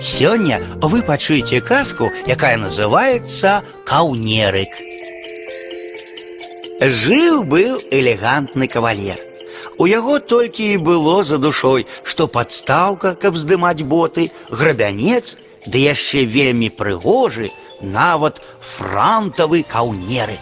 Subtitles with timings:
[0.00, 4.68] Сёння вы пачуеце казку, якая называется каўнерык.
[6.80, 9.20] Жыў быў элегантны кавалер.
[9.76, 15.36] У яго толькі і было за душой, што падстаўка, каб здымаць боты, грабянец,
[15.66, 20.40] ды яшчэ вельмі прыгожы, нават франтавы каўнерык.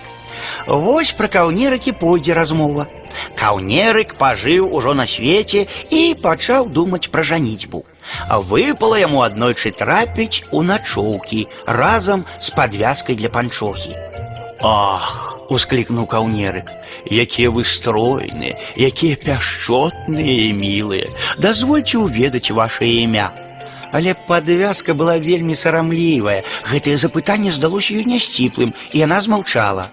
[0.67, 2.87] Вось пра каўнерыкі пойдзе размова.
[3.35, 7.85] Каўнерык пажыў ужо на свеце і пачаў думаць пра жаніцьбу.
[8.30, 13.96] Выпала яму аднойчы трапіць у начоўкі разам з падвязкай для панчохі.
[14.64, 16.72] Ах, усклікнуў каўнерык,
[17.12, 21.08] якія вы стройныя, якія пяшчотныя і мілыя.
[21.38, 23.32] Дазвольце ўведаць вашее імя.
[23.94, 26.44] Але падвязка была вельмі сарамлівая.
[26.66, 29.92] Гэтае запытанне здалося ёй нясціплым, і яна змаўчала.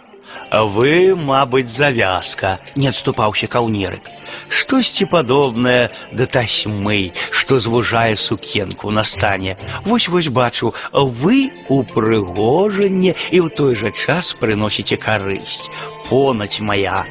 [0.50, 4.10] Вы, мабыць, завязка, не адступаўся каўнерык.
[4.48, 9.56] Штосьці падобнае да тасьмы, што звужае сукенку на стане.
[9.84, 15.70] Вось вось бачу, вы упрыгожанне і ў той жа час прыносіце карысць.
[16.10, 17.06] Понаць моя.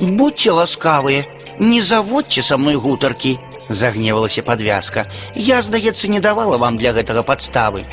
[0.00, 1.24] Будьце ласкавыя,
[1.58, 5.06] не заводьце са мной гутаркі, загневалася падвязка.
[5.34, 7.84] Я, здаецца, не давала вам для гэтага падставы.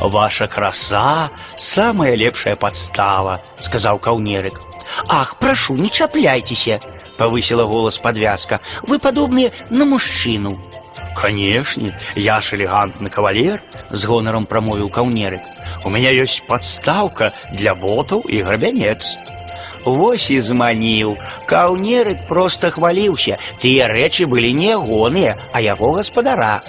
[0.00, 4.60] Ваша краса самая лепшая подстава, сказал каўнерык.
[5.08, 6.80] Ах, прошу, не чапляйцеся,
[7.16, 8.60] повысила голос подвязка.
[8.82, 10.60] Вы подобные на мужчину.
[11.16, 15.40] Конечно, я ж элегантный кавалер, с гонором промовил каўнерык.
[15.84, 19.16] У меня есть подставка для ботов и грабянец.
[19.84, 21.16] Вось і зманіў.
[21.48, 23.38] Каўнерык проста хваліўся.
[23.62, 26.60] Тыя рэчы былі не ягоныя, а яго гаспадара.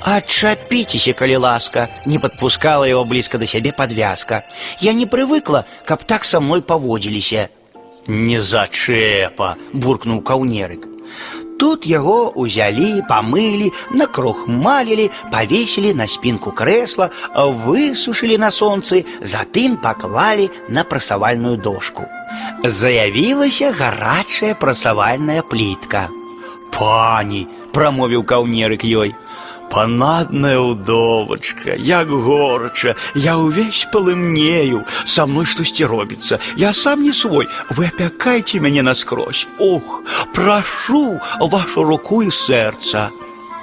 [0.00, 4.44] Отчапитесь, коли ласка, не подпускала его близко до себе подвязка.
[4.78, 7.34] Я не привыкла, каб так со мной поводились.
[8.06, 10.86] Не зачепа, буркнул каўнерык.
[11.58, 20.84] Тут яго узялі, памылі, накрухмалілі, павесілі на спінку крэсла, высушылі на сонцы, затым паклалі на
[20.84, 22.04] прасавальную дошку.
[22.64, 26.08] Заявілася гарачая прасавальная плітка.
[26.76, 29.16] Пані, прамовіў каўнерык ёй,
[29.70, 36.38] Панадная удовочка, як горача, я ўвесь палымнею, са мной штосьці робіцца.
[36.56, 39.46] Я сам не свой, вы апякайце мяне наскрозь.
[39.58, 40.02] Ох,
[40.32, 43.10] прашу вашу руку і сэрца.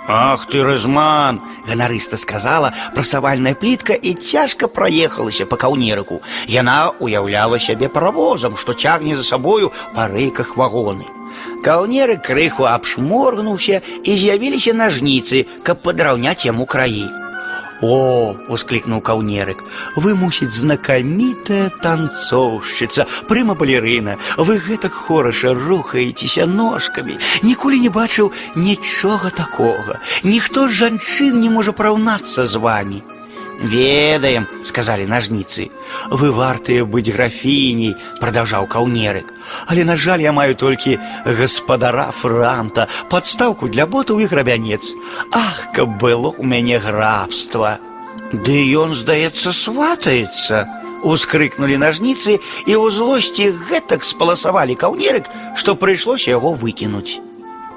[0.07, 6.19] Ах ты, Рызман, ганарыста сказала прасавальная плітка і цяжка праехалася па каўнерыку.
[6.47, 11.07] Яна уяўляла сябе паравозам, што цягне за сабою па рэйках вагоны.
[11.63, 17.07] Каўнеры крыху абшморгнуўся і з'явіліся нажніцы, каб падраўняць яму краі.
[17.83, 19.59] О, усклікнуў каўнерык,
[19.99, 27.17] вы мусіць знакамітая танцоўшчыца, прыма балерына, вы гэтак хораша рухаецеся ножкамі.
[27.43, 29.99] Ніколі не бачыў нічога такога.
[30.23, 33.03] Ніхто з жанчын не можа параўнацца з вамі.
[33.59, 35.69] Ведаем, сказали ножницы.
[36.09, 39.31] Вы вартыя быць графіней, продолжал каўнерык.
[39.67, 44.95] Але на жаль, я маю толькі гаспадара франта, подставку для ботаў і грабянец.
[45.31, 47.79] Ах, каб было у мяне грабства.
[48.33, 50.67] Ды ён, здаецца, сватаецца.
[51.03, 57.19] Ускрыкнули ножницы і ў злосці гэтак спаласавалі каўнерык, што прыйшлося яго выкінуць.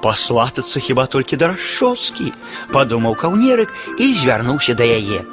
[0.01, 2.31] Пасватацца хіба толькі да расчоскі,
[2.71, 5.23] падумаў каўнерык і звярнуўся да яе.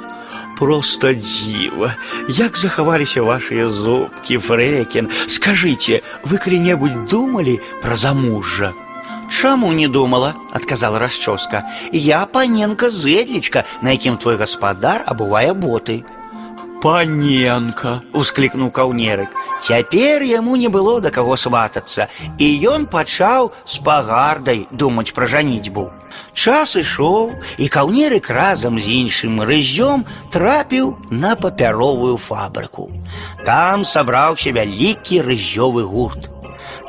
[0.59, 1.95] Просто дзіва,
[2.29, 5.11] як захаваліся вашыя зубкі, фрэкін.
[5.27, 8.71] Скажыце, вы калі-небудзь думалі пра замужжа?
[9.29, 11.65] Чаму не думала, адказала расчоска.
[11.91, 16.05] Я паненка зэдлічка, на якім твой гаспадар абувае боты.
[16.81, 19.33] Паненка, усклікнуў каўнерык.
[19.61, 25.89] Цяпер яму не было да каго сватацца, і ён пачаў з пагардай думаць пра жаніцьбу.
[26.33, 32.91] Час ішоў, і каўнерык разам з іншым рыззём трапіў на папяровую фабрыку.
[33.45, 36.29] Там сабраўся вялікі рыззёвы гурт.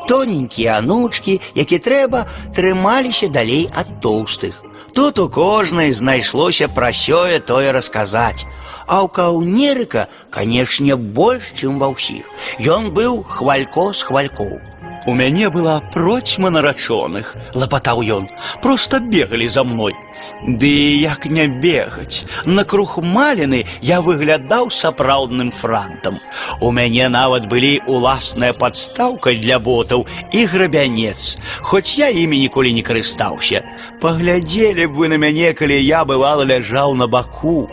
[0.07, 4.63] Тоненькія анучкі, які трэба, трымаліся далей ад тоўстых.
[4.95, 8.47] Тут у кожнай знайшлося пра сёе тое расказаць.
[8.87, 12.25] А ў каўнерыка, канешне, больш, чым ва ўсіх.
[12.63, 14.63] Ён быў хвалько з хвалькоў.
[15.07, 18.29] У мяне была процьма нарачоных, лапатаў ён,
[18.63, 19.95] просто бегалі за мной.
[20.43, 20.69] Ды
[21.01, 26.19] як не бегаць, на крухмаліны я выглядаў сапраўдным франтам.
[26.61, 32.83] У мяне нават былі уласная падстаўка для ботаў і грабянец, хоць я імі ніколі не
[32.83, 33.63] карыстаўся.
[34.01, 37.71] Паглядзелі б вы на мяне, калі я бывала ляжаў на баку.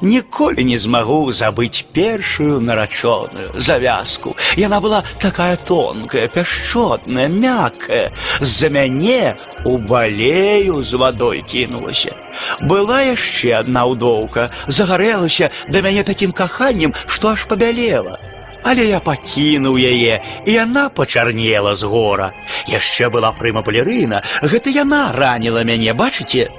[0.00, 4.36] Ніколі не змагу забыць першую нарачоную завязку.
[4.56, 8.12] Яна была такая тонкая, пяшчотная, мяккая.
[8.40, 11.88] За мяне у балею з вадой кінула.
[11.88, 12.14] адбылося.
[12.60, 18.18] Была яшчэ адна ўдоўка, загарэлася да мяне такім каханнем, што аж пабялела.
[18.64, 22.32] Але я пакінуў яе, і яна пачарнела з гора.
[22.66, 26.50] Яшчэ была прыма балерына, гэта яна раніла мяне, бачыце?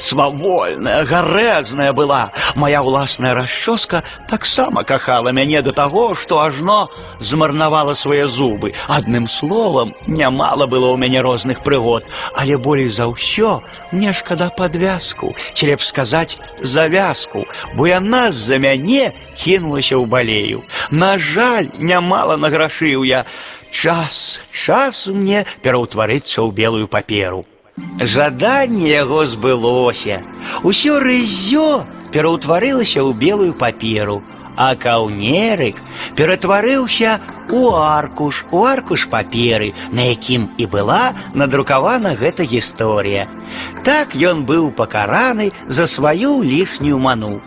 [0.00, 2.30] Свавольная, гарэзная была.
[2.54, 8.74] Моя ўласная расчоска таксама кахала мяне да таго, што ажно змарнавала свае зубы.
[8.88, 12.04] Адным словам, нямала было ў мяне розных прыгод,
[12.36, 19.16] але болей за ўсё мне шкада падвязку, ці леп сказаць завязку, бо яна з-за мяне
[19.32, 20.64] кінулася ў балею.
[20.90, 23.24] На жаль, нямала награшыў я.
[23.72, 27.44] Час, час мне пераўтварыцца ў белую паперу.
[28.00, 30.20] Жаданне яго збылося.
[30.62, 34.22] Усё рыззё пераўтварылася ў белую паперу,
[34.56, 35.76] а каўнерык
[36.16, 37.20] ператварыўся
[37.52, 43.28] у аркуш, у аркуш паперы, на якім і была надрукавана гэта гісторыя.
[43.84, 47.40] Так ён быў пакараны за сваю лішнюю ману.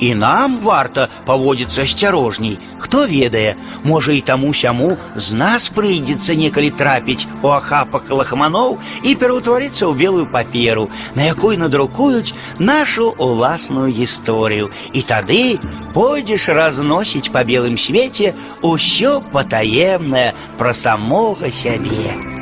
[0.00, 2.58] І нам варта паводзіцца асцярожней.
[2.78, 9.14] Хто ведае, можа і таму сяму з нас прыйдзецца некалі трапіць у ахапах лахманоў і
[9.16, 14.72] пераўтварыцца ў белую паперу, на якой надрукуюць нашу уласную гісторыю.
[14.92, 15.58] І тады
[15.96, 22.39] пойдзеш разносіць па белым свеце ўсё патаемнае пра самога сябе.